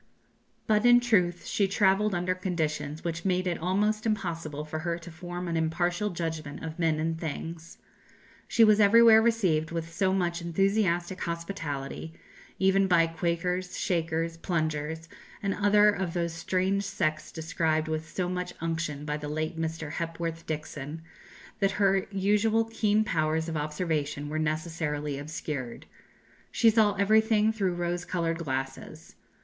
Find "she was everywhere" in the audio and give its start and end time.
8.47-9.21